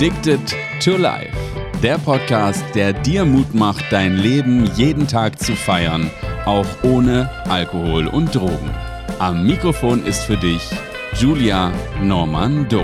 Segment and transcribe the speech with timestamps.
[0.00, 1.36] Addicted to Life.
[1.82, 6.10] Der Podcast, der dir Mut macht, dein Leben jeden Tag zu feiern,
[6.46, 8.70] auch ohne Alkohol und Drogen.
[9.18, 10.62] Am Mikrofon ist für dich
[11.18, 11.70] Julia
[12.02, 12.82] Normando.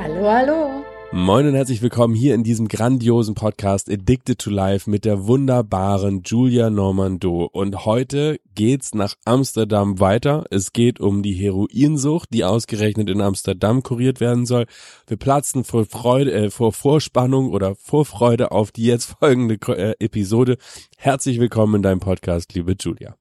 [0.00, 0.77] Hallo, hallo.
[1.10, 6.22] Moin und herzlich willkommen hier in diesem grandiosen Podcast Addicted to Life mit der wunderbaren
[6.22, 7.48] Julia Normando.
[7.50, 10.44] Und heute geht's nach Amsterdam weiter.
[10.50, 14.66] Es geht um die Heroinsucht, die ausgerechnet in Amsterdam kuriert werden soll.
[15.06, 20.58] Wir platzen vor Freude, äh, vor Vorspannung oder Vorfreude auf die jetzt folgende äh, Episode.
[20.98, 23.16] Herzlich willkommen in deinem Podcast, liebe Julia.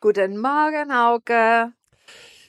[0.00, 1.72] Guten Morgen, Hauke.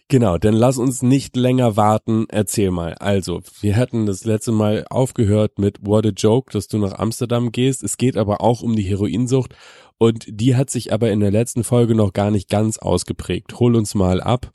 [0.08, 2.26] Genau, denn lass uns nicht länger warten.
[2.30, 2.94] Erzähl mal.
[2.96, 7.52] Also, wir hatten das letzte Mal aufgehört mit What a Joke, dass du nach Amsterdam
[7.52, 7.84] gehst.
[7.84, 9.56] Es geht aber auch um die Heroinsucht
[9.98, 13.60] und die hat sich aber in der letzten Folge noch gar nicht ganz ausgeprägt.
[13.60, 14.52] Hol uns mal ab.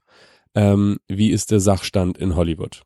[0.55, 2.83] Ähm, wie ist der Sachstand in Hollywood?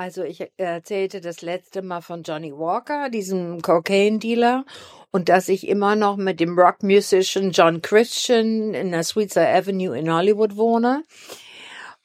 [0.00, 4.64] Also ich erzählte das letzte Mal von Johnny Walker, diesem Cocaine-Dealer,
[5.10, 10.10] und dass ich immer noch mit dem Rock-Musician John Christian in der Sweetser Avenue in
[10.10, 11.02] Hollywood wohne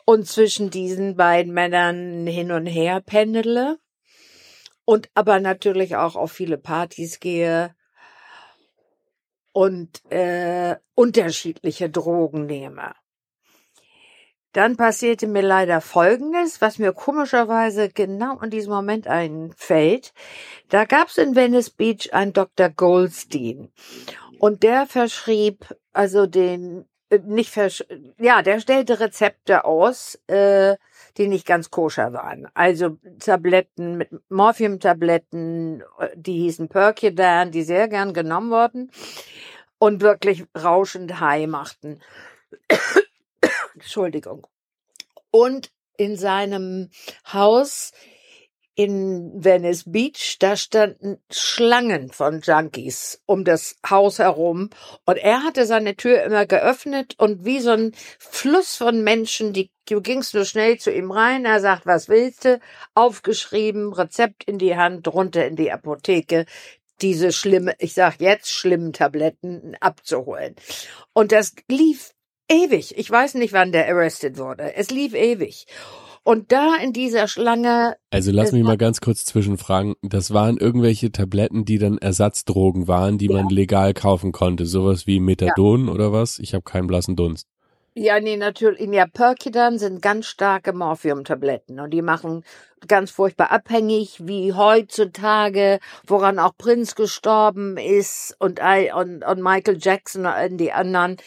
[0.03, 3.77] und zwischen diesen beiden Männern hin und her pendele
[4.83, 7.73] und aber natürlich auch auf viele Partys gehe
[9.53, 12.93] und äh, unterschiedliche Drogen nehme.
[14.55, 20.13] Dann passierte mir leider Folgendes, was mir komischerweise genau in diesem Moment einfällt.
[20.69, 22.69] Da gab es in Venice Beach einen Dr.
[22.69, 23.67] Goldstein
[24.39, 27.83] und der verschrieb also den äh, nicht versch
[28.17, 30.77] ja, der stellte Rezepte aus, äh,
[31.17, 32.47] die nicht ganz koscher waren.
[32.53, 38.89] Also Tabletten mit Morphiumtabletten, äh, die hießen Percodan, die sehr gern genommen wurden
[39.79, 41.99] und wirklich rauschend high machten.
[43.75, 44.47] Entschuldigung.
[45.31, 46.89] Und in seinem
[47.31, 47.91] Haus
[48.75, 54.69] in Venice Beach, da standen Schlangen von Junkies um das Haus herum
[55.05, 59.71] und er hatte seine Tür immer geöffnet und wie so ein Fluss von Menschen, die
[59.87, 62.59] du gingst nur schnell zu ihm rein, er sagt, was willst du?
[62.95, 66.45] Aufgeschrieben, Rezept in die Hand, runter in die Apotheke,
[67.01, 70.55] diese schlimme, ich sag jetzt schlimmen Tabletten abzuholen.
[71.13, 72.13] Und das lief
[72.49, 72.97] ewig.
[72.97, 74.75] Ich weiß nicht, wann der arrested wurde.
[74.75, 75.67] Es lief ewig.
[76.23, 77.97] Und da in dieser Schlange.
[78.09, 79.93] Also lass mich mal ganz kurz zwischenfragen.
[80.01, 83.35] Das waren irgendwelche Tabletten, die dann Ersatzdrogen waren, die ja.
[83.35, 84.65] man legal kaufen konnte.
[84.65, 85.93] Sowas wie Methadon ja.
[85.93, 86.39] oder was?
[86.39, 87.47] Ich habe keinen blassen Dunst.
[87.93, 88.89] Ja, nee, natürlich.
[88.91, 92.43] Ja, Percodan sind ganz starke Morphiumtabletten und die machen
[92.87, 98.59] ganz furchtbar abhängig, wie heutzutage, woran auch Prince gestorben ist und,
[98.95, 101.17] und, und Michael Jackson und die anderen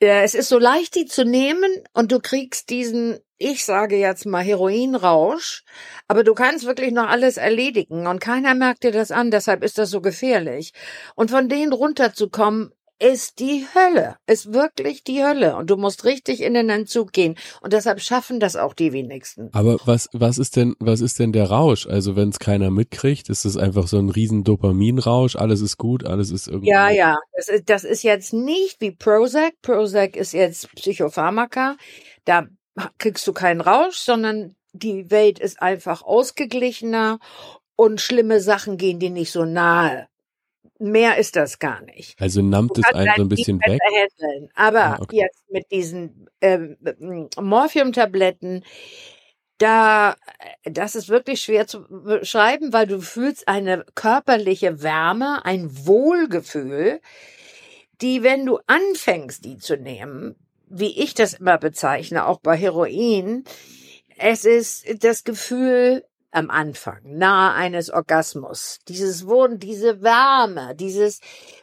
[0.00, 4.42] es ist so leicht, die zu nehmen und du kriegst diesen, ich sage jetzt mal
[4.42, 5.64] Heroinrausch,
[6.08, 9.78] aber du kannst wirklich noch alles erledigen und keiner merkt dir das an, deshalb ist
[9.78, 10.72] das so gefährlich.
[11.14, 15.56] Und von denen runterzukommen, ist die Hölle, ist wirklich die Hölle.
[15.56, 17.36] Und du musst richtig in den Entzug gehen.
[17.60, 19.50] Und deshalb schaffen das auch die wenigsten.
[19.52, 21.86] Aber was was ist denn was ist denn der Rausch?
[21.86, 26.06] Also wenn es keiner mitkriegt, ist es einfach so ein riesen Dopaminrausch, alles ist gut,
[26.06, 30.32] alles ist irgendwie Ja, ja, das ist, das ist jetzt nicht wie Prozac, Prozac ist
[30.32, 31.76] jetzt Psychopharmaka,
[32.24, 32.46] da
[32.98, 37.18] kriegst du keinen Rausch, sondern die Welt ist einfach ausgeglichener.
[37.74, 40.06] Und schlimme Sachen gehen dir nicht so nahe.
[40.82, 42.20] Mehr ist das gar nicht.
[42.20, 43.80] Also nammt es einen so ein bisschen weg.
[43.80, 44.50] Handeln.
[44.54, 45.16] Aber ah, okay.
[45.16, 46.76] jetzt mit diesen ähm,
[47.40, 48.64] Morphiumtabletten,
[49.58, 50.16] da,
[50.64, 57.00] das ist wirklich schwer zu beschreiben, weil du fühlst eine körperliche Wärme, ein Wohlgefühl,
[58.00, 60.34] die, wenn du anfängst, die zu nehmen,
[60.68, 63.44] wie ich das immer bezeichne, auch bei Heroin,
[64.18, 68.80] es ist das Gefühl, am Anfang, nahe eines Orgasmus.
[68.88, 71.20] Dieses Wohn, diese Wärme, dieses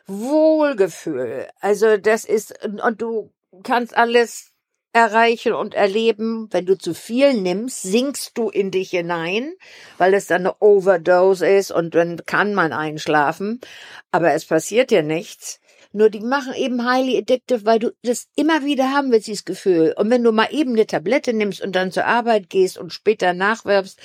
[0.08, 1.48] Wohlgefühl.
[1.60, 3.34] Also das ist, und du
[3.64, 4.54] kannst alles
[4.94, 6.48] erreichen und erleben.
[6.52, 9.54] Wenn du zu viel nimmst, sinkst du in dich hinein,
[9.98, 13.60] weil es dann eine Overdose ist und dann kann man einschlafen.
[14.12, 15.60] Aber es passiert dir nichts.
[15.92, 19.96] Nur die machen eben highly addictive, weil du das immer wieder haben willst, dieses Gefühl.
[19.98, 23.34] Und wenn du mal eben eine Tablette nimmst und dann zur Arbeit gehst und später
[23.34, 24.00] nachwirfst,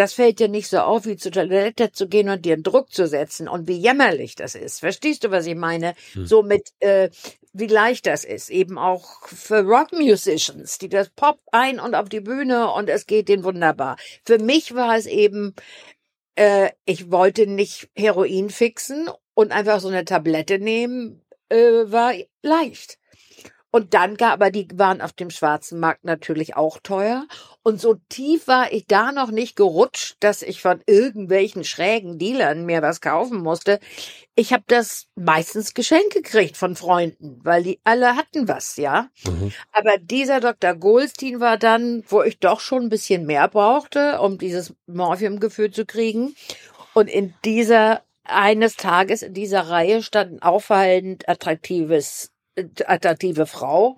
[0.00, 2.90] das fällt dir nicht so auf, wie zur Toilette zu gehen und dir einen Druck
[2.90, 4.80] zu setzen und wie jämmerlich das ist.
[4.80, 5.94] Verstehst du, was ich meine?
[6.14, 6.24] Hm.
[6.24, 7.10] So mit, äh,
[7.52, 8.48] wie leicht das ist.
[8.48, 13.28] Eben auch für Rock-Musicians, die das Pop ein und auf die Bühne und es geht
[13.28, 13.98] denen wunderbar.
[14.24, 15.54] Für mich war es eben,
[16.34, 21.20] äh, ich wollte nicht Heroin fixen und einfach so eine Tablette nehmen,
[21.50, 22.99] äh, war leicht.
[23.72, 27.26] Und dann gab, aber die waren auf dem schwarzen Markt natürlich auch teuer.
[27.62, 32.66] Und so tief war ich da noch nicht gerutscht, dass ich von irgendwelchen schrägen Dealern
[32.66, 33.78] mir was kaufen musste.
[34.34, 39.08] Ich habe das meistens geschenkt gekriegt von Freunden, weil die alle hatten was, ja.
[39.24, 39.52] Mhm.
[39.72, 40.74] Aber dieser Dr.
[40.74, 45.86] Goldstein war dann, wo ich doch schon ein bisschen mehr brauchte, um dieses Morphiumgefühl zu
[45.86, 46.34] kriegen.
[46.94, 52.30] Und in dieser eines Tages in dieser Reihe stand ein auffallend attraktives
[52.86, 53.96] attraktive Frau,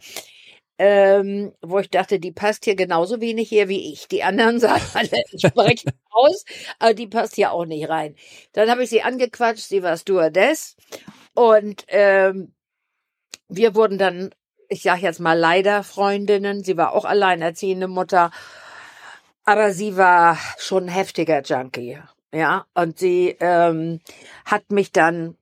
[0.78, 4.08] ähm, wo ich dachte, die passt hier genauso wenig hier wie ich.
[4.08, 6.44] Die anderen sahen alle entsprechend aus,
[6.78, 8.16] aber die passt hier auch nicht rein.
[8.52, 10.76] Dann habe ich sie angequatscht, sie war Stewardess
[11.34, 12.54] und ähm,
[13.48, 14.34] wir wurden dann,
[14.68, 16.64] ich sage jetzt mal leider Freundinnen.
[16.64, 18.30] Sie war auch alleinerziehende Mutter,
[19.44, 21.98] aber sie war schon ein heftiger Junkie,
[22.32, 22.66] ja.
[22.74, 24.00] Und sie ähm,
[24.44, 25.36] hat mich dann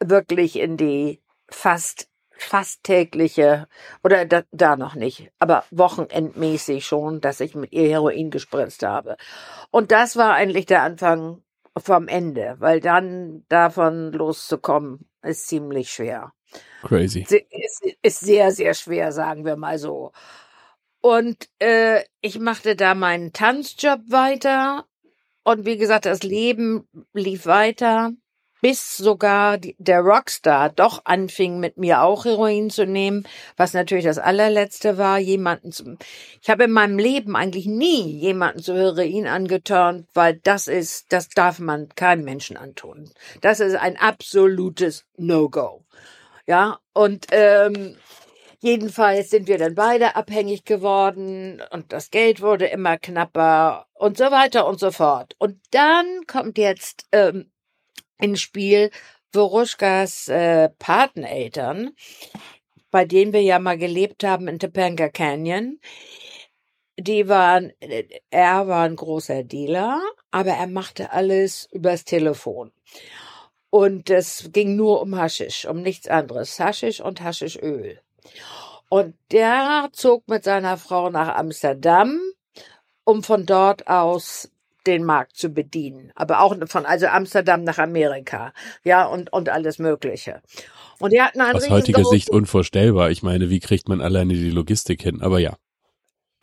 [0.00, 2.08] wirklich in die fast
[2.44, 3.68] fast tägliche
[4.04, 9.16] oder da, da noch nicht, aber wochenendmäßig schon, dass ich mit ihr Heroin gespritzt habe.
[9.70, 11.42] Und das war eigentlich der Anfang
[11.76, 16.32] vom Ende, weil dann davon loszukommen ist ziemlich schwer.
[16.82, 17.20] Crazy.
[17.20, 20.12] Ist, ist sehr, sehr schwer, sagen wir mal so.
[21.00, 24.86] Und äh, ich machte da meinen Tanzjob weiter.
[25.44, 28.12] Und wie gesagt, das Leben lief weiter
[28.62, 33.26] bis sogar der Rockstar doch anfing, mit mir auch Heroin zu nehmen,
[33.56, 35.98] was natürlich das allerletzte war, jemanden zu,
[36.40, 41.28] ich habe in meinem Leben eigentlich nie jemanden zu Heroin angeturnt, weil das ist, das
[41.28, 43.10] darf man keinem Menschen antun.
[43.40, 45.84] Das ist ein absolutes No-Go.
[46.46, 47.96] Ja, und, ähm,
[48.64, 54.26] Jedenfalls sind wir dann beide abhängig geworden und das Geld wurde immer knapper und so
[54.26, 55.34] weiter und so fort.
[55.38, 57.50] Und dann kommt jetzt ähm,
[58.22, 58.90] ins Spiel
[59.32, 61.90] Voruschkas äh, Pateneltern,
[62.90, 65.80] bei denen wir ja mal gelebt haben in Topanga Canyon.
[66.98, 67.72] Die waren,
[68.30, 72.70] er war ein großer Dealer, aber er machte alles übers Telefon.
[73.70, 76.60] Und es ging nur um Haschisch, um nichts anderes.
[76.60, 77.98] Haschisch und Haschischöl.
[78.90, 82.20] Und der zog mit seiner Frau nach Amsterdam,
[83.04, 84.51] um von dort aus
[84.86, 86.12] den Markt zu bedienen.
[86.14, 88.52] Aber auch von also Amsterdam nach Amerika.
[88.84, 90.42] Ja, und, und alles Mögliche.
[90.98, 93.10] Und die hatten einen Aus heutiger Sicht unvorstellbar.
[93.10, 95.20] Ich meine, wie kriegt man alleine die Logistik hin?
[95.22, 95.56] Aber ja.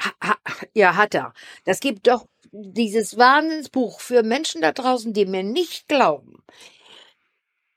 [0.01, 0.35] Ha,
[0.73, 1.33] ja, hat er.
[1.65, 6.43] Das gibt doch dieses Wahnsinnsbuch für Menschen da draußen, die mir nicht glauben.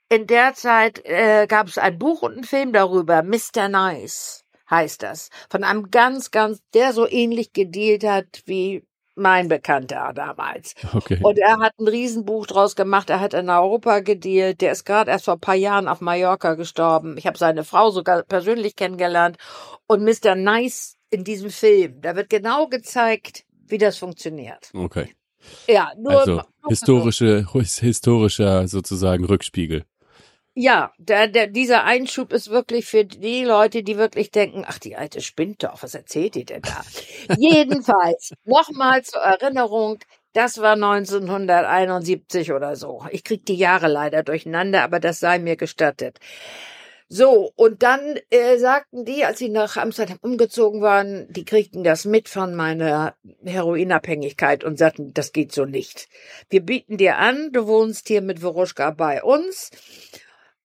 [0.09, 3.67] In der Zeit äh, gab es ein Buch und einen Film darüber, Mr.
[3.67, 8.83] Nice heißt das, von einem ganz, ganz, der so ähnlich gedealt hat wie
[9.15, 10.75] mein Bekannter damals.
[10.93, 11.19] Okay.
[11.21, 13.09] Und er hat ein Riesenbuch draus gemacht.
[13.09, 14.61] Er hat in Europa gedealt.
[14.61, 17.17] Der ist gerade erst vor ein paar Jahren auf Mallorca gestorben.
[17.17, 19.37] Ich habe seine Frau sogar persönlich kennengelernt.
[19.87, 20.35] Und Mr.
[20.35, 24.71] Nice in diesem Film, da wird genau gezeigt, wie das funktioniert.
[24.73, 25.13] Okay.
[25.67, 29.83] Ja, nur also historische, historischer sozusagen Rückspiegel.
[30.55, 34.95] Ja, der, der, dieser Einschub ist wirklich für die Leute, die wirklich denken, ach, die
[34.95, 36.81] alte spinnt doch, was erzählt die denn da?
[37.37, 39.97] Jedenfalls, nochmal zur Erinnerung,
[40.33, 43.03] das war 1971 oder so.
[43.11, 46.19] Ich krieg die Jahre leider durcheinander, aber das sei mir gestattet.
[47.09, 52.05] So, und dann äh, sagten die, als sie nach Amsterdam umgezogen waren, die kriegten das
[52.05, 56.07] mit von meiner Heroinabhängigkeit und sagten, das geht so nicht.
[56.49, 59.69] Wir bieten dir an, du wohnst hier mit Veruschka bei uns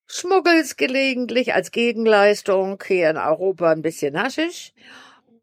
[0.08, 4.72] schmuggelst gelegentlich als Gegenleistung hier in Europa ein bisschen Haschisch.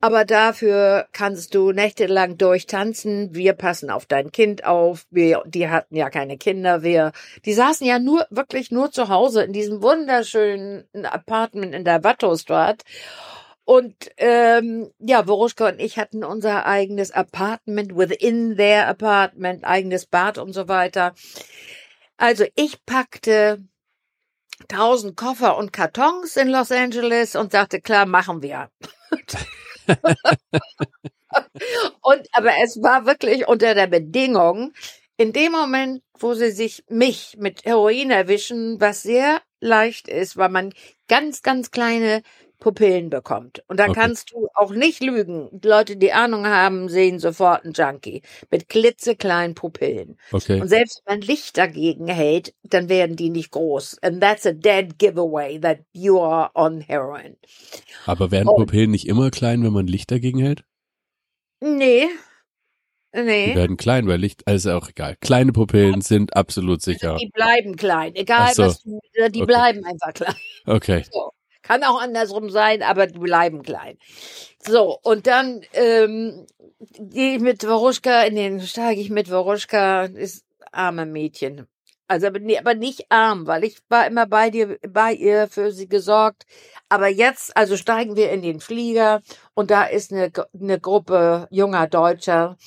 [0.02, 3.34] Aber dafür kannst du nächtelang durchtanzen.
[3.34, 5.06] Wir passen auf dein Kind auf.
[5.10, 6.84] Wir, die hatten ja keine Kinder.
[6.84, 7.12] Wir,
[7.46, 12.84] die saßen ja nur, wirklich nur zu Hause in diesem wunderschönen Apartment in der Wattostraat.
[13.64, 20.38] Und ähm, ja, Woruschka und ich hatten unser eigenes Apartment within their apartment, eigenes Bad
[20.38, 21.16] und so weiter.
[22.18, 23.64] Also ich packte
[24.68, 28.70] tausend Koffer und Kartons in Los Angeles und sagte, klar, machen wir.
[32.02, 34.74] und, aber es war wirklich unter der Bedingung,
[35.18, 40.50] in dem Moment, wo sie sich mich mit Heroin erwischen, was sehr leicht ist, weil
[40.50, 40.74] man
[41.08, 42.22] ganz, ganz kleine
[42.66, 43.64] Pupillen bekommt.
[43.68, 44.00] Und dann okay.
[44.00, 45.52] kannst du auch nicht lügen.
[45.64, 50.18] Leute, die Ahnung haben, sehen sofort einen Junkie mit klitzekleinen Pupillen.
[50.32, 50.60] Okay.
[50.60, 54.00] Und selbst wenn man Licht dagegen hält, dann werden die nicht groß.
[54.02, 57.38] And that's a dead giveaway that you are on heroin.
[58.08, 60.64] Aber werden Und, Pupillen nicht immer klein, wenn man Licht dagegen hält?
[61.60, 62.08] Nee.
[63.14, 63.50] Nee.
[63.50, 65.18] Die werden klein, weil Licht, also auch egal.
[65.22, 67.16] Kleine Pupillen sind absolut sicher.
[67.22, 68.64] Die bleiben klein, egal so.
[68.64, 69.46] was du, die okay.
[69.46, 70.36] bleiben einfach klein.
[70.66, 71.06] Okay.
[71.12, 71.30] So.
[71.66, 73.98] Kann auch andersrum sein, aber die bleiben klein.
[74.60, 76.46] So, und dann ähm,
[77.00, 81.68] gehe ich mit Woruschka in den, steige ich mit Woruschka, ist arme Mädchen.
[82.08, 86.46] Also, aber nicht arm, weil ich war immer bei dir, bei ihr für sie gesorgt.
[86.88, 89.24] Aber jetzt, also steigen wir in den Flieger
[89.56, 92.58] und da ist eine, eine Gruppe junger Deutscher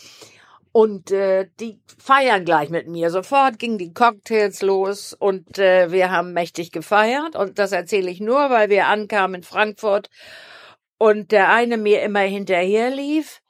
[0.72, 3.10] und äh, die feiern gleich mit mir.
[3.10, 7.36] Sofort gingen die Cocktails los und äh, wir haben mächtig gefeiert.
[7.36, 10.10] Und das erzähle ich nur, weil wir ankamen in Frankfurt
[10.98, 13.40] und der eine mir immer hinterher lief.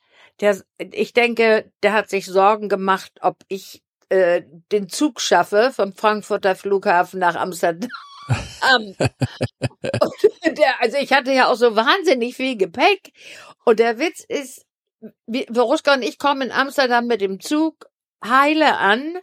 [0.40, 5.92] Der, ich denke, der hat sich Sorgen gemacht, ob ich äh, den Zug schaffe vom
[5.92, 7.90] Frankfurter Flughafen nach Amsterdam.
[8.74, 13.12] um, der, also ich hatte ja auch so wahnsinnig viel Gepäck.
[13.64, 14.66] Und der Witz ist,
[15.26, 17.88] Veruschka und ich kommen in Amsterdam mit dem Zug
[18.24, 19.18] heile an.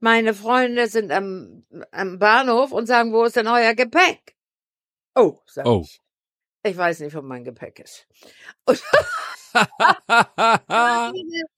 [0.00, 4.36] Meine Freunde sind am, am Bahnhof und sagen, wo ist denn euer Gepäck?
[5.14, 5.82] Oh, sag oh.
[5.82, 6.00] ich.
[6.62, 8.06] Ich weiß nicht, wo mein Gepäck ist.
[8.66, 8.82] Und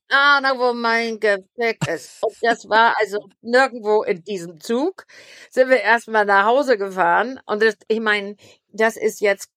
[0.09, 2.23] Ahnung, wo mein Gepäck ist.
[2.23, 5.07] Und das war also nirgendwo in diesem Zug.
[5.51, 7.41] Sind wir erstmal nach Hause gefahren.
[7.47, 8.37] Und das, ich meine,
[8.69, 9.51] das ist jetzt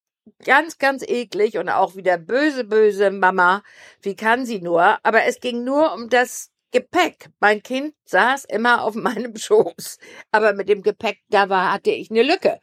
[0.44, 3.63] ganz, ganz eklig und auch wieder böse, böse Mama.
[4.01, 4.98] Wie kann sie nur?
[5.03, 7.30] Aber es ging nur um das Gepäck.
[7.39, 9.98] Mein Kind saß immer auf meinem Schoß.
[10.32, 12.60] Aber mit dem Gepäck, da war, hatte ich eine Lücke.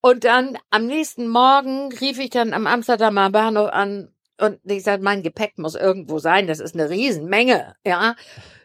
[0.00, 5.04] Und dann am nächsten Morgen rief ich dann am Amsterdamer Bahnhof an und ich sagte,
[5.04, 6.46] mein Gepäck muss irgendwo sein.
[6.46, 8.16] Das ist eine Riesenmenge, ja.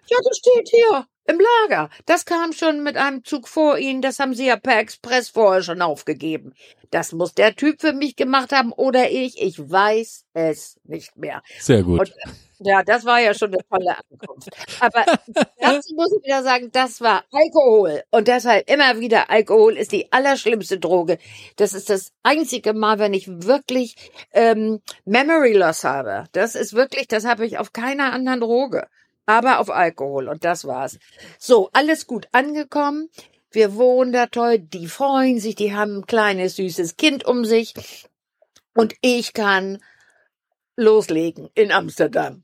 [0.07, 1.89] Ja, das steht hier im Lager.
[2.05, 4.01] Das kam schon mit einem Zug vor Ihnen.
[4.01, 6.53] Das haben Sie ja per Express vorher schon aufgegeben.
[6.91, 9.39] Das muss der Typ für mich gemacht haben oder ich.
[9.41, 11.43] Ich weiß es nicht mehr.
[11.59, 11.99] Sehr gut.
[11.99, 12.13] Und,
[12.61, 14.49] ja, das war ja schon eine tolle Ankunft.
[14.79, 15.05] Aber
[15.59, 18.01] dazu muss ich wieder sagen, das war Alkohol.
[18.09, 21.19] Und deshalb immer wieder, Alkohol ist die allerschlimmste Droge.
[21.57, 23.95] Das ist das einzige Mal, wenn ich wirklich
[24.33, 26.25] ähm, Memory Loss habe.
[26.31, 28.87] Das ist wirklich, das habe ich auf keiner anderen Droge
[29.29, 30.97] aber auf Alkohol und das war's.
[31.37, 33.09] So, alles gut angekommen.
[33.51, 37.75] Wir wohnen da toll, die freuen sich, die haben ein kleines süßes Kind um sich
[38.73, 39.77] und ich kann
[40.75, 42.43] loslegen in Amsterdam.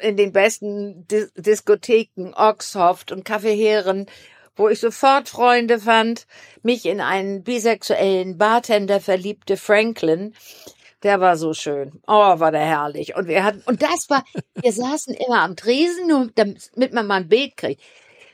[0.00, 4.06] In den besten Dis Diskotheken, Oxhoft und Kaffeeheren,
[4.54, 6.28] wo ich sofort Freunde fand,
[6.62, 10.34] mich in einen bisexuellen Bartender verliebte Franklin,
[11.06, 12.02] der war so schön.
[12.06, 13.14] Oh, war der herrlich.
[13.14, 17.20] Und wir hatten, und das war, wir saßen immer am Tresen, nur damit man mal
[17.20, 17.80] ein Bild kriegt.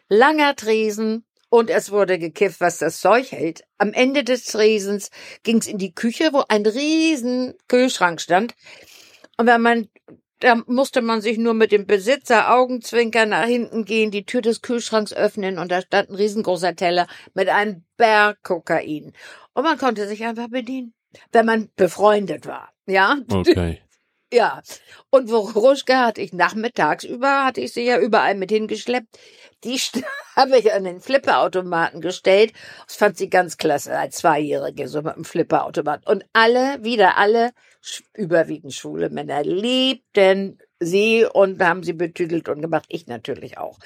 [0.09, 3.65] Langer Tresen, und es wurde gekifft, was das Zeug hält.
[3.77, 5.11] Am Ende des Tresens
[5.43, 8.55] ging es in die Küche, wo ein riesen Kühlschrank stand.
[9.37, 9.89] Und wenn man,
[10.39, 14.63] da musste man sich nur mit dem Besitzer Augenzwinker nach hinten gehen, die Tür des
[14.63, 19.13] Kühlschranks öffnen und da stand ein riesengroßer Teller mit einem Berg Kokain.
[19.53, 20.95] Und man konnte sich einfach bedienen
[21.33, 22.73] wenn man befreundet war.
[22.87, 23.19] Ja.
[23.31, 23.81] Okay.
[24.33, 24.63] Ja.
[25.11, 29.19] Und Woruschka hatte ich nachmittags über, hatte ich sie ja überall mit hingeschleppt.
[29.63, 29.79] Die
[30.37, 32.55] habe ich an den Flipperautomaten gestellt.
[32.87, 36.07] Das fand sie ganz klasse, als Zweijährige, so mit dem Flipperautomat.
[36.07, 37.53] Und alle, wieder alle,
[38.15, 42.87] überwiegend schwule Männer, liebten sie und haben sie betüdelt und gemacht.
[42.89, 43.79] Ich natürlich auch.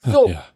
[0.00, 0.26] So.
[0.26, 0.46] Ach, ja.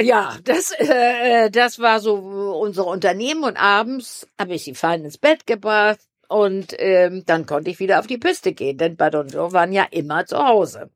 [0.00, 5.18] Ja, das, äh, das war so unser Unternehmen und abends habe ich sie fein ins
[5.18, 9.32] Bett gebracht und ähm, dann konnte ich wieder auf die Piste gehen, denn Bad und
[9.32, 10.90] Joe waren ja immer zu Hause.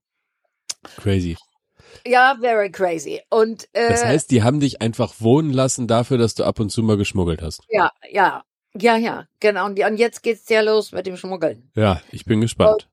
[0.97, 1.37] Crazy.
[2.07, 3.21] Ja, very crazy.
[3.31, 6.71] Und äh, das heißt, die haben dich einfach wohnen lassen dafür, dass du ab und
[6.71, 7.63] zu mal geschmuggelt hast.
[7.69, 8.43] Ja, ja,
[8.75, 9.67] ja, ja, genau.
[9.67, 11.71] Und, und jetzt geht's ja los mit dem Schmuggeln.
[11.75, 12.89] Ja, ich bin gespannt.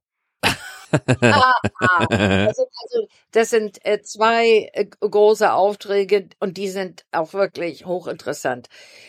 [1.22, 7.86] Ah, also, also, das sind äh, zwei äh, große Aufträge und die sind auch wirklich
[7.86, 8.68] hochinteressant.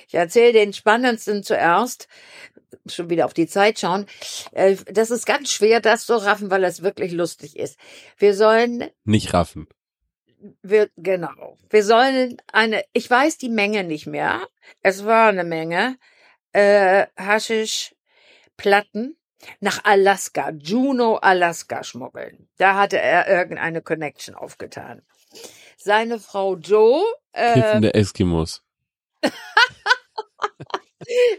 [0.09, 2.09] Ich erzähle den spannendsten zuerst.
[2.87, 4.07] Schon wieder auf die Zeit schauen.
[4.53, 7.79] Äh, das ist ganz schwer, das zu raffen, weil es wirklich lustig ist.
[8.17, 9.69] Wir sollen nicht raffen.
[10.63, 11.57] Wir, genau.
[11.71, 14.49] Wir sollen eine, ich weiß die Menge nicht mehr.
[14.81, 15.97] Es war eine Menge,
[16.53, 17.95] äh, Haschisch,
[18.57, 19.17] Platten,
[19.61, 22.49] nach Alaska, Juneau, Alaska schmuggeln.
[22.59, 25.03] Da hatte er irgendeine Connection aufgetan.
[25.77, 27.03] Seine Frau Joe.
[27.35, 28.63] Äh, Kiffende Eskimos.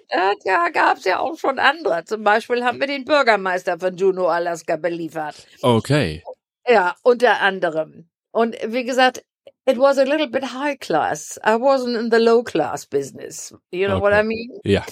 [0.09, 2.03] da gab's ja auch schon andere.
[2.05, 5.35] Zum Beispiel haben wir den Bürgermeister von Juneau, Alaska beliefert.
[5.61, 6.23] Okay.
[6.67, 8.09] Ja, unter anderem.
[8.31, 9.23] Und wie gesagt,
[9.65, 11.39] it was a little bit high class.
[11.45, 13.53] I wasn't in the low class business.
[13.71, 14.01] You know okay.
[14.01, 14.49] what I mean?
[14.63, 14.83] Ja.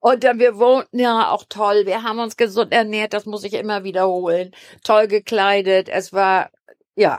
[0.00, 1.86] Und dann, wir wohnten ja auch toll.
[1.86, 4.52] Wir haben uns gesund ernährt, das muss ich immer wiederholen.
[4.84, 5.88] Toll gekleidet.
[5.88, 6.50] Es war,
[6.94, 7.18] ja,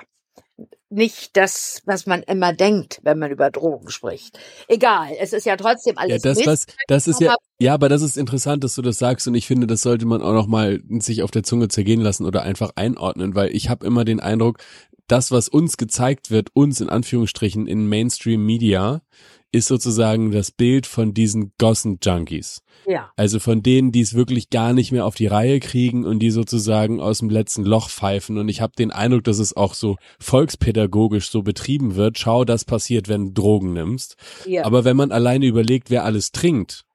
[0.90, 4.40] nicht das, was man immer denkt, wenn man über Drogen spricht.
[4.68, 6.24] Egal, es ist ja trotzdem alles.
[6.24, 9.28] Ja, das, was, das ist ja, ja, aber das ist interessant, dass du das sagst
[9.28, 12.26] und ich finde, das sollte man auch noch mal sich auf der Zunge zergehen lassen
[12.26, 14.60] oder einfach einordnen, weil ich habe immer den Eindruck,
[15.08, 19.02] das, was uns gezeigt wird, uns in Anführungsstrichen in Mainstream Media,
[19.52, 22.62] ist sozusagen das Bild von diesen Gossen-Junkies.
[22.86, 23.12] Ja.
[23.16, 26.32] Also von denen, die es wirklich gar nicht mehr auf die Reihe kriegen und die
[26.32, 28.38] sozusagen aus dem letzten Loch pfeifen.
[28.38, 32.18] Und ich habe den Eindruck, dass es auch so volkspädagogisch so betrieben wird.
[32.18, 34.16] Schau, das passiert, wenn du Drogen nimmst.
[34.46, 34.66] Ja.
[34.66, 36.87] Aber wenn man alleine überlegt, wer alles trinkt,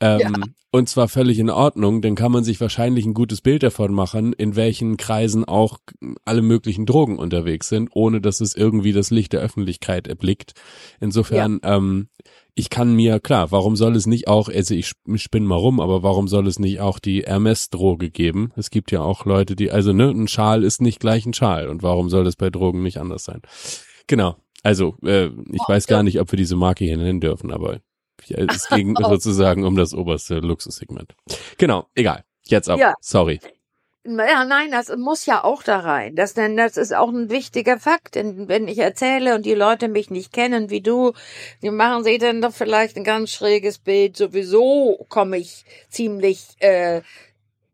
[0.00, 0.30] ähm, Ja.
[0.72, 4.32] und zwar völlig in Ordnung, dann kann man sich wahrscheinlich ein gutes Bild davon machen,
[4.32, 5.78] in welchen Kreisen auch
[6.24, 10.52] alle möglichen Drogen unterwegs sind, ohne dass es irgendwie das Licht der Öffentlichkeit erblickt.
[11.00, 12.08] Insofern, ähm,
[12.54, 15.78] ich kann mir, klar, warum soll es nicht auch, also ich sp- spinne mal rum,
[15.80, 18.50] aber warum soll es nicht auch die Hermes-Droge geben?
[18.56, 21.68] Es gibt ja auch Leute, die, also ne, ein Schal ist nicht gleich ein Schal
[21.68, 23.42] und warum soll das bei Drogen nicht anders sein?
[24.06, 24.36] Genau.
[24.62, 25.96] Also, äh, ich Oh, weiß ja.
[25.96, 27.80] gar nicht, ob wir diese Marke hier nennen dürfen, aber ja,
[28.28, 31.14] es ging sozusagen um das oberste Luxussegment.
[31.58, 32.24] Genau, egal.
[32.44, 32.80] Jetzt aber.
[32.80, 32.94] Ja.
[33.00, 33.40] Sorry.
[34.08, 36.14] Ja, nein, das muss ja auch da rein.
[36.14, 38.14] Das, denn das ist auch ein wichtiger Fakt.
[38.14, 41.12] Denn wenn ich erzähle und die Leute mich nicht kennen wie du,
[41.62, 44.16] die machen sich dann doch vielleicht ein ganz schräges Bild.
[44.16, 47.02] Sowieso komme ich ziemlich, äh,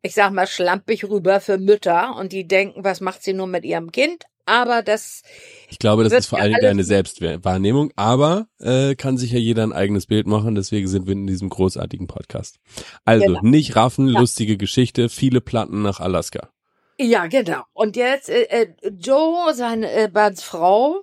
[0.00, 3.64] ich sag mal, schlampig rüber für Mütter und die denken, was macht sie nur mit
[3.64, 4.24] ihrem Kind?
[4.44, 5.22] Aber das,
[5.70, 9.72] Ich glaube, das ist vor allem deine Selbstwahrnehmung, aber äh, kann sich ja jeder ein
[9.72, 12.58] eigenes Bild machen, deswegen sind wir in diesem großartigen Podcast.
[13.04, 13.40] Also, Genau.
[13.42, 14.18] nicht raffen, Ja.
[14.20, 16.48] lustige Geschichte, viele Platten nach Alaska.
[16.98, 17.62] ja, genau.
[17.72, 18.68] Und jetzt, äh, äh,
[18.98, 21.02] Joe, seine äh, Barts Frau,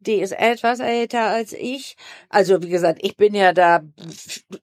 [0.00, 1.96] die ist etwas älter als ich.
[2.28, 3.80] Also, wie gesagt, ich bin ja da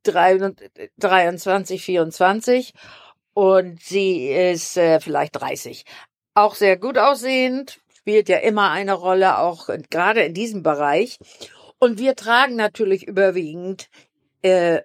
[0.03, 2.73] 23, 24
[3.33, 5.83] und sie ist äh, vielleicht 30.
[6.33, 11.19] Auch sehr gut aussehend, spielt ja immer eine Rolle, auch gerade in diesem Bereich.
[11.77, 13.89] Und wir tragen natürlich überwiegend
[14.43, 14.81] äh, äh,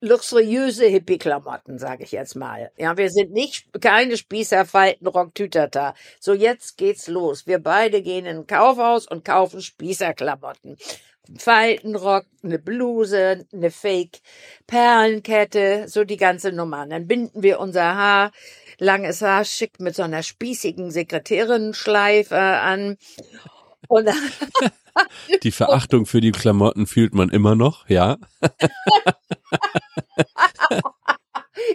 [0.00, 2.72] luxuriöse Hippie-Klamotten, sage ich jetzt mal.
[2.76, 5.94] Ja, wir sind nicht keine Spießer, Falten, Rocktütata.
[6.18, 7.46] So, jetzt geht's los.
[7.46, 10.76] Wir beide gehen in ein Kaufhaus und kaufen Spießerklamotten.
[11.36, 14.20] Faltenrock, eine Bluse, eine Fake
[14.66, 16.82] Perlenkette, so die ganze Nummer.
[16.82, 18.32] Und dann binden wir unser Haar,
[18.78, 22.96] langes Haar, schick mit so einer spießigen Sekretärinnenschleife an.
[23.88, 24.16] Und dann
[25.42, 28.16] Die Verachtung für die Klamotten fühlt man immer noch, ja.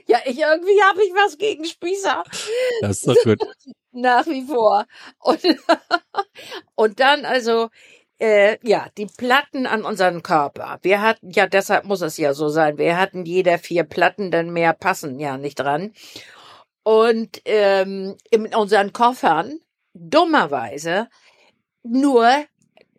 [0.08, 2.24] Ja, ich irgendwie habe ich was gegen Spießer.
[2.82, 3.39] Das ist doch gut.
[3.92, 4.86] Nach wie vor.
[5.20, 5.42] Und,
[6.76, 7.70] und dann also,
[8.20, 10.80] äh, ja, die Platten an unseren Körper.
[10.82, 12.78] Wir hatten, ja, deshalb muss es ja so sein.
[12.78, 15.94] Wir hatten jeder vier Platten, denn mehr passen ja nicht dran.
[16.84, 19.60] Und ähm, in unseren Koffern,
[19.93, 21.08] dummerweise,
[21.84, 22.30] nur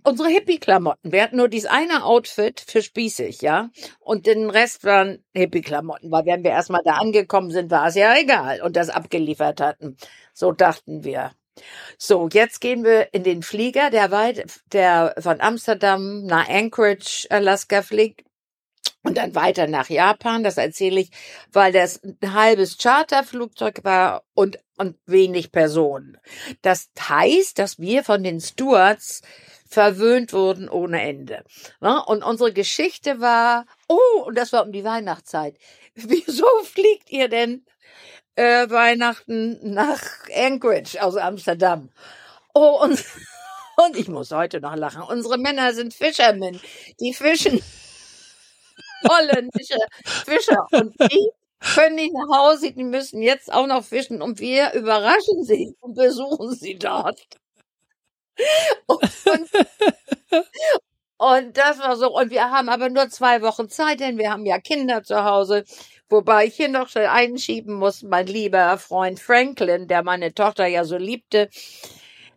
[0.04, 1.12] unsere Hippie-Klamotten.
[1.12, 3.70] Wir hatten nur dieses eine Outfit für spießig, ja.
[4.00, 8.14] Und den Rest waren Hippie-Klamotten, weil wenn wir erstmal da angekommen sind, war es ja
[8.16, 9.96] egal und das abgeliefert hatten.
[10.34, 11.32] So dachten wir.
[11.98, 17.82] So, jetzt gehen wir in den Flieger, der weit, der von Amsterdam nach Anchorage, Alaska
[17.82, 18.22] fliegt.
[19.04, 21.10] Und dann weiter nach Japan, das erzähle ich,
[21.52, 26.16] weil das ein halbes Charterflugzeug war und, und wenig Personen.
[26.62, 29.20] Das heißt, dass wir von den Stewards
[29.68, 31.44] verwöhnt wurden ohne Ende.
[31.80, 35.58] Und unsere Geschichte war, oh, und das war um die Weihnachtszeit.
[35.94, 37.66] Wieso fliegt ihr denn
[38.36, 40.00] äh, Weihnachten nach
[40.34, 41.90] Anchorage aus Amsterdam?
[42.54, 43.04] Oh, und,
[43.84, 45.02] und ich muss heute noch lachen.
[45.02, 46.58] Unsere Männer sind Fischermen.
[47.00, 47.60] Die fischen
[49.08, 50.66] holländische Fischer.
[50.72, 55.44] Und die können nicht nach Hause, die müssen jetzt auch noch fischen und wir überraschen
[55.44, 57.20] sie und besuchen sie dort.
[58.86, 59.00] Und,
[61.18, 62.14] und, das war so.
[62.14, 65.64] Und wir haben aber nur zwei Wochen Zeit, denn wir haben ja Kinder zu Hause.
[66.08, 70.84] Wobei ich hier noch schnell einschieben muss, mein lieber Freund Franklin, der meine Tochter ja
[70.84, 71.48] so liebte,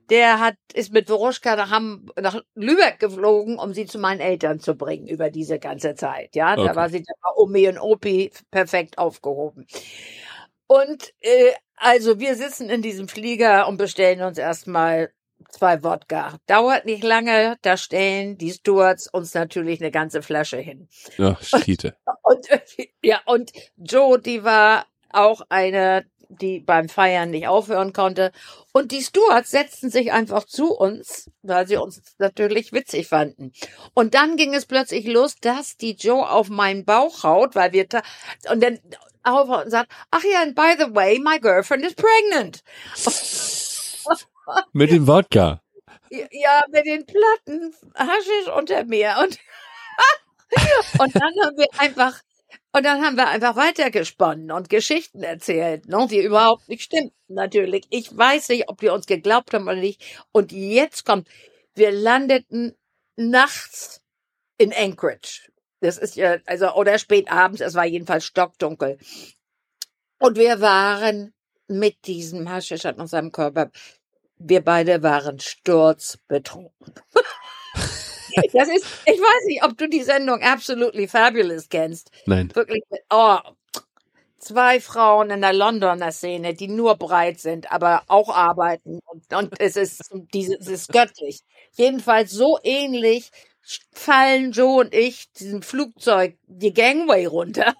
[0.09, 4.59] der hat, ist mit Veruschka nach, Ham, nach Lübeck geflogen, um sie zu meinen Eltern
[4.59, 6.35] zu bringen über diese ganze Zeit.
[6.35, 6.65] Ja, Okay.
[6.67, 9.65] da war sie da war Omi und Opi perfekt aufgehoben.
[10.67, 15.11] Und äh, also wir sitzen in diesem Flieger und bestellen uns erstmal
[15.49, 16.37] zwei Wodka.
[16.47, 20.89] Dauert nicht lange, da stellen die Stewards uns natürlich eine ganze Flasche hin.
[21.17, 21.95] Ja, Schiete.
[22.23, 22.47] Und
[23.01, 28.31] ja, und Joe, die war auch eine, die beim Feiern nicht aufhören konnte.
[28.71, 33.51] Und die Stewards setzten sich einfach zu uns, weil sie uns natürlich witzig fanden.
[33.93, 37.87] Und dann ging es plötzlich los, dass die Joe auf meinen Bauch haut, weil wir
[37.89, 38.03] ta-
[38.51, 38.79] und dann
[39.23, 42.63] aufhaut und sagt, ach ja, and by the way, my girlfriend is pregnant.
[44.73, 45.61] Mit dem Wodka.
[46.09, 49.15] Ja, mit den Platten, Haschisch unter mir.
[49.21, 49.37] Und,
[50.99, 52.21] und dann haben wir einfach,
[52.73, 57.85] und dann haben wir einfach weitergesponnen und Geschichten erzählt, ne, die überhaupt nicht stimmten, natürlich.
[57.89, 60.03] Ich weiß nicht, ob die uns geglaubt haben oder nicht.
[60.31, 61.27] Und jetzt kommt,
[61.73, 62.75] wir landeten
[63.15, 64.01] nachts
[64.57, 65.51] in Anchorage.
[65.79, 68.97] Das ist ja, also, oder spät abends, es war jedenfalls stockdunkel.
[70.19, 71.33] Und wir waren
[71.67, 73.71] mit diesem Haschisch an unserem Körper,
[74.37, 76.93] wir beide waren sturzbetrunken.
[78.53, 82.11] das ist, ich weiß nicht, ob du die Sendung Absolutely Fabulous kennst.
[82.25, 82.49] Nein.
[82.53, 83.39] Wirklich, oh,
[84.37, 88.99] zwei Frauen in der Londoner Szene, die nur breit sind, aber auch arbeiten.
[89.05, 91.41] Und, und es ist, dieses, es ist göttlich.
[91.73, 93.31] Jedenfalls so ähnlich
[93.91, 97.75] fallen Joe und ich diesem Flugzeug die Gangway runter.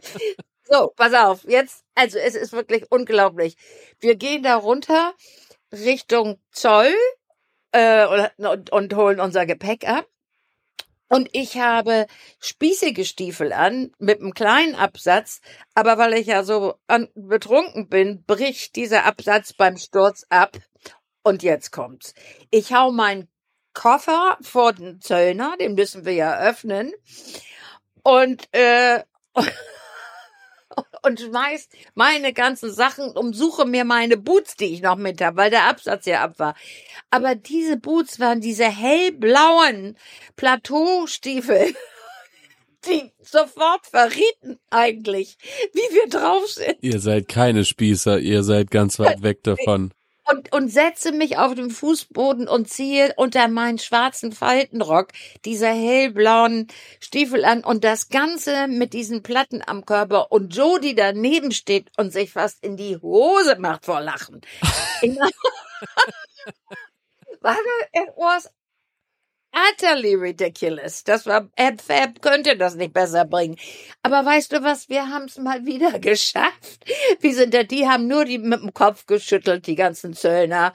[0.64, 3.56] so, pass auf, jetzt, also es ist wirklich unglaublich.
[3.98, 5.14] Wir gehen da runter
[5.72, 6.94] Richtung Zoll
[7.76, 8.06] äh,
[8.38, 10.06] und, und holen unser Gepäck ab.
[11.08, 12.06] Und ich habe
[12.40, 15.40] spießige Stiefel an mit einem kleinen Absatz,
[15.74, 20.56] aber weil ich ja so an, betrunken bin, bricht dieser Absatz beim Sturz ab.
[21.22, 22.14] Und jetzt kommt's.
[22.50, 23.28] Ich hau meinen
[23.72, 26.92] Koffer vor den Zöllner, den müssen wir ja öffnen.
[28.02, 29.02] Und äh,
[31.02, 35.36] und schmeiß meine ganzen Sachen und suche mir meine Boots, die ich noch mit habe,
[35.36, 36.54] weil der Absatz ja ab war.
[37.10, 39.96] Aber diese Boots waren diese hellblauen
[40.36, 41.74] Plateaustiefel,
[42.86, 45.38] die sofort verrieten eigentlich,
[45.72, 46.76] wie wir drauf sind.
[46.80, 49.92] Ihr seid keine Spießer, ihr seid ganz weit weg davon
[50.30, 55.08] und, und setze mich auf den Fußboden und ziehe unter meinen schwarzen Faltenrock
[55.44, 56.68] dieser hellblauen
[57.00, 61.90] Stiefel an und das Ganze mit diesen Platten am Körper und Joe, die daneben steht
[61.98, 64.40] und sich fast in die Hose macht vor Lachen.
[67.42, 67.60] Warte,
[67.94, 68.48] it was
[69.56, 71.02] utterly ridiculous.
[71.04, 73.56] Das war, Ed Fab könnte das nicht besser bringen.
[74.02, 74.88] Aber weißt du was?
[74.88, 76.84] Wir haben es mal wieder geschafft.
[77.20, 80.72] Wir sind da, die haben nur die mit dem Kopf geschüttelt, die ganzen Zöllner,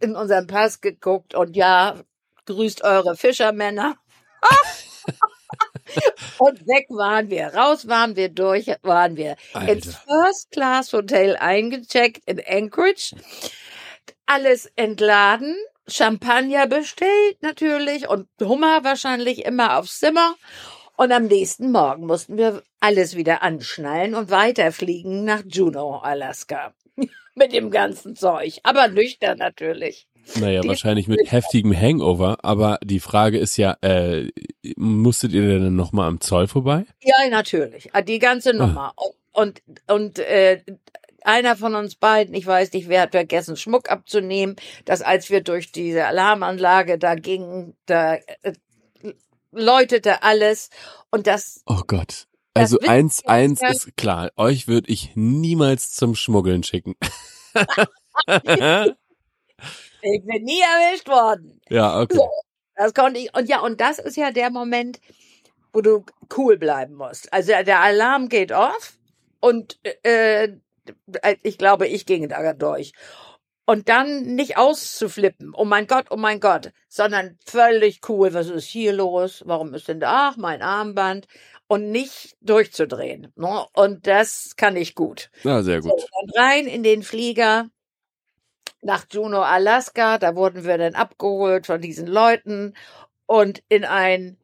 [0.00, 2.00] in unseren Pass geguckt und ja,
[2.46, 3.96] grüßt eure Fischermänner.
[6.38, 9.72] und weg waren wir, raus waren wir durch, waren wir Alter.
[9.72, 13.16] ins First Class Hotel eingecheckt in Anchorage,
[14.26, 15.56] alles entladen,
[15.88, 20.34] Champagner bestellt natürlich und Hummer wahrscheinlich immer aufs Zimmer.
[20.96, 26.72] Und am nächsten Morgen mussten wir alles wieder anschnallen und weiterfliegen nach Juneau, Alaska.
[27.36, 28.58] mit dem ganzen Zeug.
[28.62, 30.08] Aber nüchtern natürlich.
[30.40, 32.38] Naja, die wahrscheinlich mit heftigem Hangover.
[32.42, 34.28] Aber die Frage ist ja, äh,
[34.76, 36.84] musstet ihr denn nochmal am Zoll vorbei?
[37.02, 37.90] Ja, natürlich.
[38.08, 38.54] Die ganze ah.
[38.54, 38.92] Nummer.
[38.96, 39.02] Ah.
[39.32, 40.62] Und, und, und äh,
[41.26, 45.42] einer von uns beiden, ich weiß nicht, wer hat vergessen, Schmuck abzunehmen, dass als wir
[45.42, 48.52] durch diese Alarmanlage da gingen, da äh,
[49.50, 50.70] läutete alles
[51.10, 51.62] und das.
[51.66, 52.26] Oh Gott.
[52.54, 56.94] Also eins, eins ist klar, euch würde ich niemals zum Schmuggeln schicken.
[58.26, 61.60] ich bin nie erwischt worden.
[61.68, 62.16] Ja, okay.
[62.16, 62.30] So,
[62.74, 63.36] das konnte ich.
[63.36, 65.00] Und ja, und das ist ja der Moment,
[65.74, 67.30] wo du cool bleiben musst.
[67.30, 68.96] Also der Alarm geht off
[69.40, 70.56] und äh, äh,
[71.42, 72.92] ich glaube, ich ging da durch.
[73.68, 78.68] Und dann nicht auszuflippen, oh mein Gott, oh mein Gott, sondern völlig cool, was ist
[78.68, 81.26] hier los, warum ist denn da, ach, mein Armband,
[81.66, 83.32] und nicht durchzudrehen.
[83.34, 83.66] Ne?
[83.74, 85.30] Und das kann ich gut.
[85.42, 86.00] Ja, sehr gut.
[86.00, 87.68] So, dann rein in den Flieger
[88.82, 92.74] nach Juneau, Alaska, da wurden wir dann abgeholt von diesen Leuten
[93.26, 94.38] und in ein,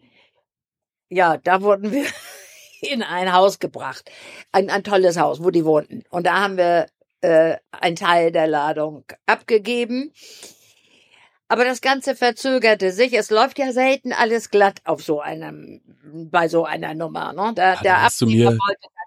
[1.09, 2.07] ja, da wurden wir
[2.83, 4.11] in ein Haus gebracht.
[4.51, 6.05] Ein, ein tolles Haus, wo die wohnten.
[6.11, 6.87] Und da haben wir
[7.21, 10.13] äh, einen Teil der Ladung abgegeben.
[11.49, 13.13] Aber das Ganze verzögerte sich.
[13.13, 15.83] Es läuft ja selten alles glatt auf so einem,
[16.31, 17.33] bei so einer Nummer.
[17.33, 17.53] Ne?
[17.55, 18.59] Da, ja, der hast du mir,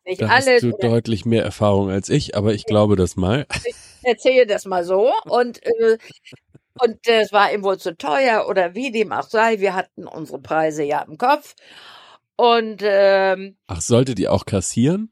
[0.05, 0.47] nicht da alles.
[0.47, 3.45] Hast du deutlich mehr Erfahrung als ich, aber ich glaube das mal.
[4.05, 5.11] Ich erzähle das mal so.
[5.23, 5.97] Und, äh,
[6.79, 9.59] und es war ihm wohl zu teuer oder wie dem auch sei.
[9.59, 11.55] Wir hatten unsere Preise ja im Kopf.
[12.37, 15.11] Und ähm, ach, solltet ihr auch kassieren?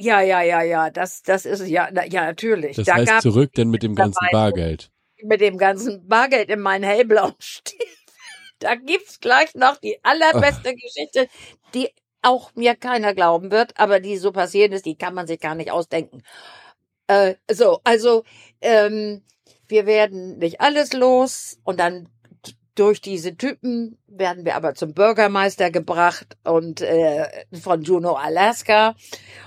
[0.00, 0.90] Ja, ja, ja, ja.
[0.90, 2.76] Das, das ist ja, ja natürlich.
[2.76, 4.90] Das da heißt zurück denn mit dem ganzen Bargeld.
[5.22, 7.86] Mit dem ganzen Bargeld in meinen hellblauen Stiefel.
[8.60, 10.80] Da gibt's gleich noch die allerbeste ach.
[10.80, 11.28] Geschichte,
[11.74, 11.90] die
[12.22, 15.54] auch mir keiner glauben wird, aber die so passiert ist, die kann man sich gar
[15.54, 16.22] nicht ausdenken.
[17.08, 18.24] Äh, so, also
[18.62, 19.22] ähm,
[19.66, 22.08] wir werden nicht alles los und dann
[22.74, 28.94] durch diese Typen werden wir aber zum Bürgermeister gebracht und äh, von Juneau, Alaska.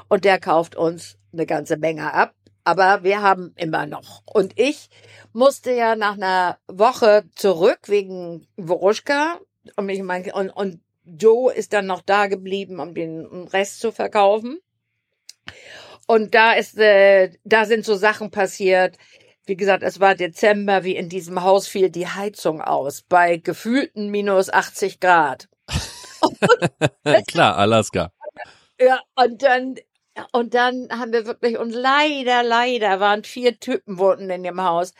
[0.07, 2.33] Und der kauft uns eine ganze Menge ab.
[2.67, 4.23] aber wir haben immer noch.
[4.25, 4.89] Und ich
[5.31, 9.39] musste ja nach einer Woche zurück wegen Woruschka
[9.77, 13.93] und, mich mein, und, und Joe ist dann noch da geblieben, um den Rest zu
[13.93, 14.59] verkaufen.
[16.07, 18.97] Und da ist, äh, da sind so Sachen passiert.
[19.47, 24.09] Wie gesagt, es war Dezember, wie in diesem Haus fiel die Heizung aus bei gefühlten
[24.09, 25.47] minus 80 Grad.
[27.27, 28.11] Klar, Alaska.
[28.79, 29.75] Ja, und dann
[30.31, 34.93] und dann haben wir wirklich, und leider, leider waren vier Typen wohnten in dem Haus.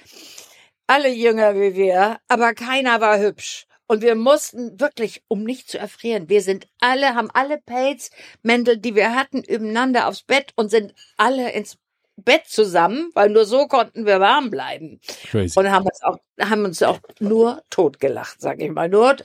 [0.88, 3.66] Alle jünger wie wir, aber keiner war hübsch.
[3.88, 8.96] Und wir mussten wirklich, um nicht zu erfrieren, wir sind alle, haben alle Pelzmäntel, die
[8.96, 11.78] wir hatten, übereinander aufs Bett und sind alle ins
[12.18, 15.00] Bett zusammen, weil nur so konnten wir warm bleiben.
[15.30, 15.58] Crazy.
[15.58, 18.90] Und haben uns auch, haben uns auch nur totgelacht, sag ich mal.
[18.90, 19.16] Nur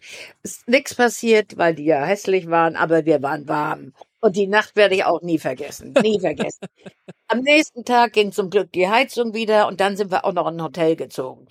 [0.42, 3.94] ist nichts passiert, weil die ja hässlich waren, aber wir waren warm.
[4.20, 5.94] Und die Nacht werde ich auch nie vergessen.
[6.02, 6.66] Nie vergessen.
[7.28, 10.46] Am nächsten Tag ging zum Glück die Heizung wieder und dann sind wir auch noch
[10.48, 11.48] in ein Hotel gezogen.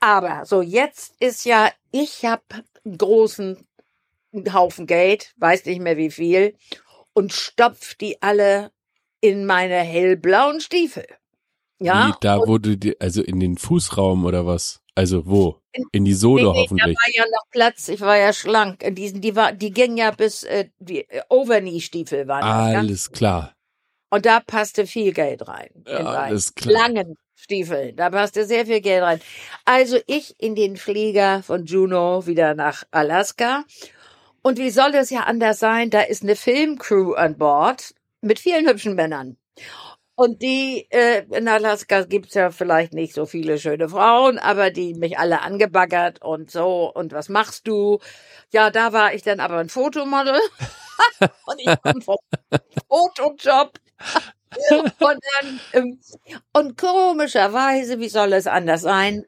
[0.00, 2.42] Aber so jetzt ist ja, ich habe
[2.84, 3.66] einen großen
[4.52, 6.54] Haufen Geld, weiß nicht mehr wie viel,
[7.14, 8.70] und stopf die alle
[9.20, 11.06] in meine hellblauen Stiefel.
[11.80, 12.08] Ja.
[12.08, 14.80] Wie, da wurde die, also in den Fußraum oder was?
[14.94, 15.60] Also wo?
[15.92, 16.96] In die Sohle nee, nee, hoffentlich.
[16.96, 17.88] Da war ja noch Platz.
[17.88, 18.84] Ich war ja schlank.
[18.96, 22.42] Diesen, die war, die ging ja bis äh, die äh, Overknee-Stiefel waren.
[22.42, 23.54] Alles klar.
[24.10, 25.70] Und da passte viel Geld rein.
[25.86, 26.88] Ja, alles klar.
[26.88, 27.94] Langen Stiefeln.
[27.94, 29.20] Da passte sehr viel Geld rein.
[29.64, 33.64] Also ich in den Flieger von Juno wieder nach Alaska.
[34.42, 35.90] Und wie soll das ja anders sein?
[35.90, 39.36] Da ist eine Filmcrew an Bord mit vielen hübschen Männern.
[40.16, 44.94] Und die, äh, in Alaska gibt's ja vielleicht nicht so viele schöne Frauen, aber die
[44.94, 46.92] mich alle angebaggert und so.
[46.92, 48.00] Und was machst du?
[48.52, 50.40] Ja, da war ich dann aber ein Fotomodel.
[51.46, 52.16] und ich komme vom
[52.88, 53.78] Fotojob.
[54.70, 56.00] Und dann, ähm,
[56.52, 59.24] und komischerweise, wie soll es anders sein?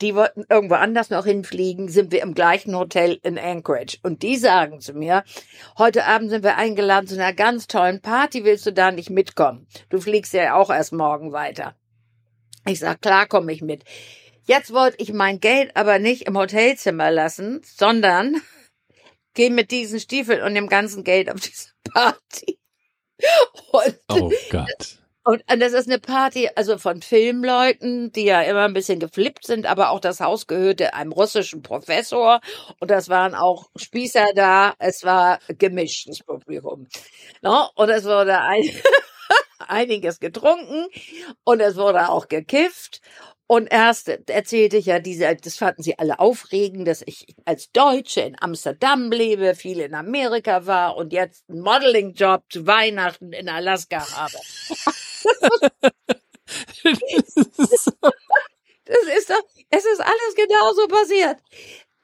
[0.00, 3.98] Die wollten irgendwo anders noch hinfliegen, sind wir im gleichen Hotel in Anchorage.
[4.02, 5.24] Und die sagen zu mir,
[5.78, 9.66] heute Abend sind wir eingeladen zu einer ganz tollen Party, willst du da nicht mitkommen?
[9.90, 11.74] Du fliegst ja auch erst morgen weiter.
[12.66, 13.84] Ich sag, klar komme ich mit.
[14.44, 18.40] Jetzt wollte ich mein Geld aber nicht im Hotelzimmer lassen, sondern
[19.34, 22.58] gehe mit diesen Stiefeln und dem ganzen Geld auf diese Party.
[23.72, 24.98] Und oh Gott.
[25.24, 29.66] Und das ist eine Party, also von Filmleuten, die ja immer ein bisschen geflippt sind,
[29.66, 32.40] aber auch das Haus gehörte einem russischen Professor
[32.80, 34.74] und das waren auch Spießer da.
[34.80, 36.88] Es war gemischt, das Publikum.
[37.40, 37.68] No?
[37.76, 38.64] Und es wurde ein
[39.68, 40.88] einiges getrunken
[41.44, 43.00] und es wurde auch gekifft
[43.52, 48.22] und erst erzählte ich ja diese, das fanden sie alle aufregend, dass ich als Deutsche
[48.22, 54.10] in Amsterdam lebe, viel in Amerika war und jetzt einen Modeling-Job zu Weihnachten in Alaska
[54.16, 54.32] habe.
[58.86, 61.36] das ist doch, es ist alles genauso passiert.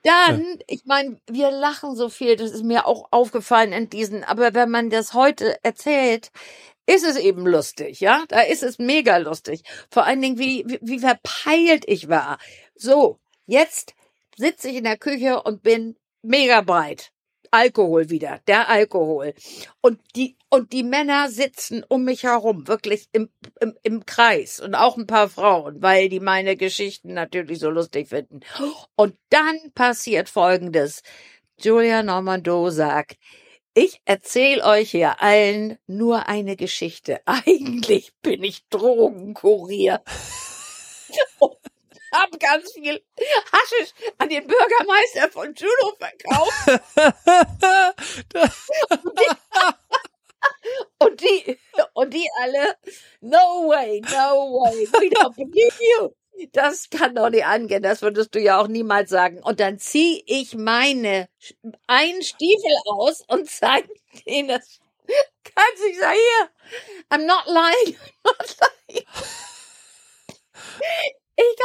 [0.02, 4.52] Dann, ich meine, wir lachen so viel, das ist mir auch aufgefallen in diesen, aber
[4.52, 6.30] wenn man das heute erzählt,
[6.88, 8.24] ist es eben lustig, ja?
[8.28, 9.62] Da ist es mega lustig.
[9.90, 12.38] Vor allen Dingen, wie, wie, verpeilt ich war.
[12.74, 13.94] So, jetzt
[14.36, 17.12] sitze ich in der Küche und bin mega breit.
[17.50, 19.34] Alkohol wieder, der Alkohol.
[19.82, 23.28] Und die, und die Männer sitzen um mich herum, wirklich im,
[23.60, 28.08] im, im Kreis und auch ein paar Frauen, weil die meine Geschichten natürlich so lustig
[28.08, 28.40] finden.
[28.96, 31.02] Und dann passiert Folgendes.
[31.60, 33.18] Julia Normando sagt,
[33.78, 37.20] ich erzähle euch hier allen nur eine Geschichte.
[37.26, 40.02] Eigentlich bin ich Drogenkurier.
[41.38, 41.56] Und
[42.12, 43.02] hab ganz viel
[43.52, 46.80] Haschisch an den Bürgermeister von Juno verkauft.
[50.98, 51.58] und die,
[51.92, 52.76] und die alle,
[53.20, 56.08] no way, no way, we don't believe you.
[56.52, 59.42] Das kann doch nicht angehen, das würdest du ja auch niemals sagen.
[59.42, 61.28] Und dann zieh ich meine
[61.86, 63.88] einen Stiefel aus und zeig
[64.24, 64.80] ihnen das.
[65.42, 66.50] Kannst du sagen, hier,
[67.10, 68.56] I'm not lying, I'm not
[68.88, 69.04] lying.
[71.40, 71.56] Ich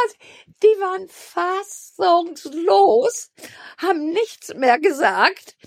[0.62, 3.32] die waren fassungslos,
[3.78, 5.58] haben nichts mehr gesagt,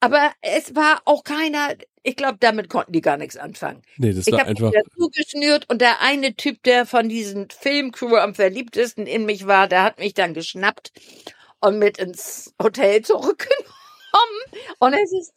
[0.00, 3.82] aber es war auch keiner, ich glaube, damit konnten die gar nichts anfangen.
[3.98, 4.72] Nee, das ich war einfach.
[4.96, 9.82] Zugeschnürt und der eine Typ, der von diesen Filmcrew am verliebtesten in mich war, der
[9.82, 10.92] hat mich dann geschnappt
[11.60, 13.66] und mit ins Hotel zurückgenommen.
[14.78, 15.34] Und es ist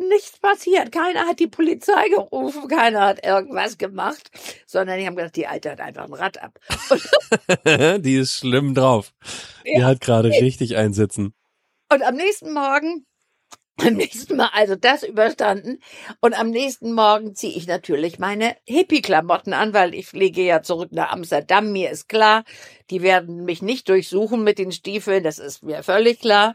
[0.00, 0.92] nichts passiert.
[0.92, 4.30] Keiner hat die Polizei gerufen, keiner hat irgendwas gemacht,
[4.66, 6.58] sondern die haben gedacht, die Alte hat einfach ein Rad ab.
[8.00, 9.12] die ist schlimm drauf.
[9.64, 9.86] Die ja.
[9.86, 11.34] hat gerade richtig einsitzen.
[11.92, 13.06] Und am nächsten Morgen
[13.86, 15.78] am nächsten Mal also das überstanden
[16.20, 20.92] und am nächsten Morgen ziehe ich natürlich meine Hippie-Klamotten an, weil ich fliege ja zurück
[20.92, 21.72] nach Amsterdam.
[21.72, 22.44] Mir ist klar,
[22.90, 26.54] die werden mich nicht durchsuchen mit den Stiefeln, das ist mir völlig klar.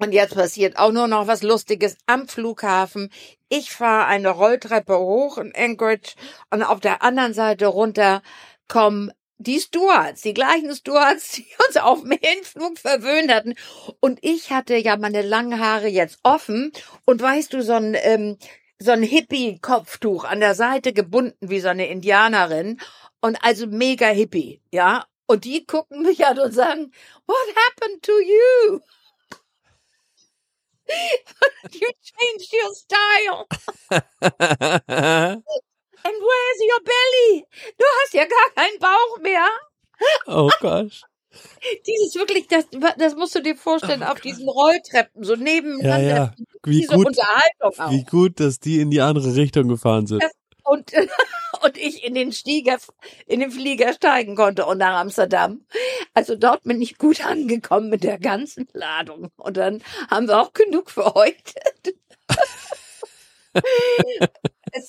[0.00, 3.10] Und jetzt passiert auch nur noch was Lustiges am Flughafen.
[3.50, 6.14] Ich fahre eine Rolltreppe hoch in Anchorage
[6.50, 8.22] und auf der anderen Seite runter
[8.66, 13.54] kommen die Stewards, die gleichen Stewards, die uns auf dem Hinflug verwöhnt hatten.
[14.00, 16.72] Und ich hatte ja meine langen Haare jetzt offen
[17.04, 18.38] und weißt du, so ein, ähm,
[18.78, 22.80] so ein Hippie-Kopftuch an der Seite gebunden wie so eine Indianerin
[23.20, 25.04] und also mega Hippie, ja.
[25.26, 26.90] Und die gucken mich an und sagen,
[27.26, 28.80] what happened to you?
[31.72, 33.46] You changed your style.
[36.02, 37.44] And where's your belly?
[37.78, 39.46] Du hast ja gar keinen Bauch mehr.
[40.26, 41.02] Oh Gott.
[41.86, 42.64] Dieses wirklich, das,
[42.98, 46.00] das musst du dir vorstellen, oh auf diesen Rolltreppen, so nebeneinander.
[46.00, 46.34] Ja, ja.
[46.64, 50.22] Wie, gut, wie gut, dass die in die andere Richtung gefahren sind.
[50.22, 50.32] Das,
[50.70, 50.92] und,
[51.64, 52.78] und ich in den Stieger,
[53.26, 55.64] in den Flieger steigen konnte und nach Amsterdam.
[56.14, 59.30] Also dort bin ich gut angekommen mit der ganzen Ladung.
[59.36, 61.60] Und dann haben wir auch genug für heute.
[64.72, 64.88] es,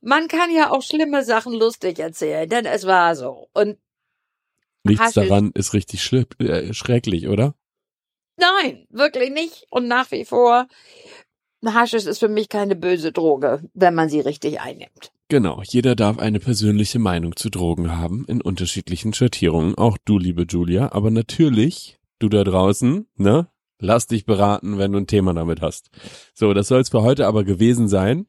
[0.00, 3.48] man kann ja auch schlimme Sachen lustig erzählen, denn es war so.
[3.52, 3.78] Und
[4.82, 7.54] nichts daran ist richtig schlimm, äh, schrecklich, oder?
[8.38, 9.66] Nein, wirklich nicht.
[9.70, 10.68] Und nach wie vor,
[11.64, 15.12] Haschisch ist für mich keine böse Droge, wenn man sie richtig einnimmt.
[15.28, 20.46] Genau, jeder darf eine persönliche Meinung zu Drogen haben, in unterschiedlichen Schattierungen, auch du, liebe
[20.48, 23.48] Julia, aber natürlich, du da draußen, ne?
[23.78, 25.90] Lass dich beraten, wenn du ein Thema damit hast.
[26.32, 28.26] So, das soll es für heute aber gewesen sein.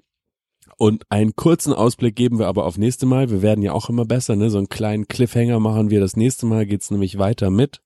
[0.76, 3.30] Und einen kurzen Ausblick geben wir aber auf nächste Mal.
[3.30, 4.50] Wir werden ja auch immer besser, ne?
[4.50, 6.02] So einen kleinen Cliffhanger machen wir.
[6.02, 7.82] Das nächste Mal geht's nämlich weiter mit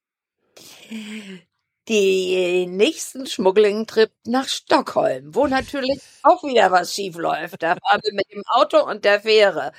[1.89, 7.63] die nächsten Schmuggling-Trip nach Stockholm, wo natürlich auch wieder was schief läuft.
[7.63, 9.71] Da fahren wir mit dem Auto und der Fähre.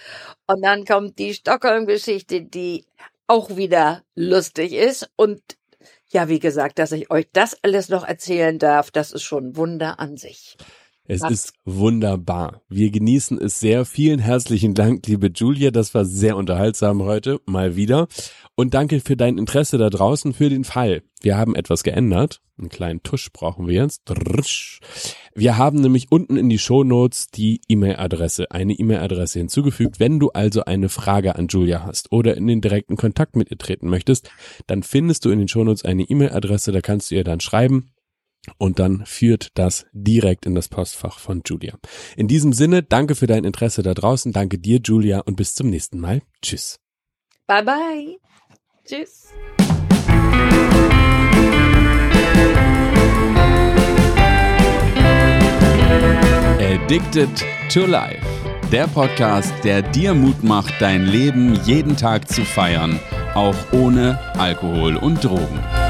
[0.47, 2.87] Und dann kommt die Stockholm-Geschichte, die
[3.29, 5.11] auch wieder lustig ist.
[5.17, 5.43] Und
[6.11, 9.57] ja, wie gesagt, dass ich euch das alles noch erzählen darf, das ist schon ein
[9.57, 10.57] Wunder an sich.
[11.13, 12.63] Es ist wunderbar.
[12.71, 13.85] Wir genießen es sehr.
[13.85, 15.71] Vielen herzlichen Dank, liebe Julia.
[15.71, 18.09] Das war sehr unterhaltsam heute, mal wieder.
[18.55, 21.03] Und danke für dein Interesse da draußen für den Fall.
[21.21, 22.41] Wir haben etwas geändert.
[22.57, 24.11] Einen kleinen Tusch brauchen wir jetzt.
[25.35, 30.01] Wir haben nämlich unten in die Show Notes die E-Mail-Adresse, eine E-Mail-Adresse hinzugefügt.
[30.01, 33.59] Wenn du also eine Frage an Julia hast oder in den direkten Kontakt mit ihr
[33.59, 34.31] treten möchtest,
[34.67, 37.91] dann findest du in den Show Notes eine E-Mail-Adresse, da kannst du ihr dann schreiben
[38.59, 41.79] und dann führt das direkt in das Postfach von Julia.
[42.17, 45.71] In diesem Sinne, danke für dein Interesse da draußen, danke dir, Julia, und bis zum
[45.71, 46.23] nächsten Mal.
[46.43, 46.79] Tschüss.
[47.47, 48.17] Bye bye.
[48.85, 49.29] Tschüss.
[56.59, 58.21] Addicted to Life.
[58.73, 62.99] Der Podcast, der dir Mut macht, dein Leben jeden Tag zu feiern,
[63.35, 65.82] auch ohne Alkohol und Drogen.